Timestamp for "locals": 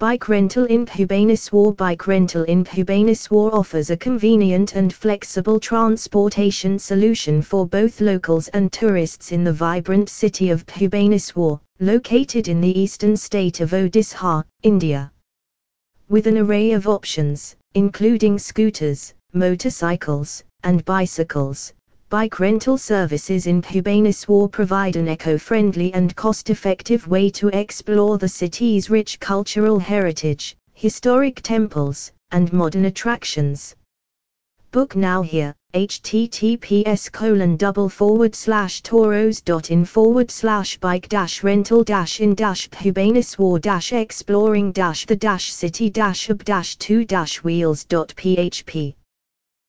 8.00-8.46